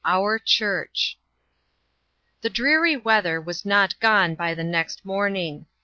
[0.03, 1.19] "CUE CHURCH."
[2.41, 5.67] THE dreary weather was not gone by the next morning.